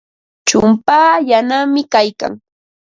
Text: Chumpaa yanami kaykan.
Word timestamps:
Chumpaa 0.47 1.13
yanami 1.29 1.81
kaykan. 1.93 2.33